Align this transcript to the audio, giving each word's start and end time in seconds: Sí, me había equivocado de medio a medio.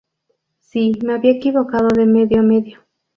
Sí, 0.61 0.93
me 1.05 1.13
había 1.13 1.33
equivocado 1.33 1.89
de 1.89 2.07
medio 2.07 2.39
a 2.39 2.43
medio. 2.43 2.79